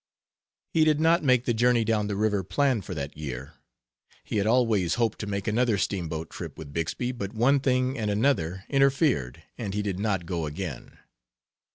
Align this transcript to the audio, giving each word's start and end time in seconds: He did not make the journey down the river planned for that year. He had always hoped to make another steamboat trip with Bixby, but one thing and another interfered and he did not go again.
He 0.71 0.83
did 0.83 0.99
not 0.99 1.23
make 1.23 1.45
the 1.45 1.53
journey 1.53 1.83
down 1.85 2.07
the 2.07 2.15
river 2.15 2.43
planned 2.43 2.85
for 2.85 2.95
that 2.95 3.15
year. 3.15 3.53
He 4.23 4.37
had 4.37 4.47
always 4.47 4.95
hoped 4.95 5.19
to 5.19 5.27
make 5.27 5.47
another 5.47 5.77
steamboat 5.77 6.31
trip 6.31 6.57
with 6.57 6.73
Bixby, 6.73 7.11
but 7.11 7.33
one 7.35 7.59
thing 7.59 7.99
and 7.99 8.09
another 8.09 8.65
interfered 8.67 9.43
and 9.59 9.75
he 9.75 9.83
did 9.83 9.99
not 9.99 10.25
go 10.25 10.47
again. 10.47 10.97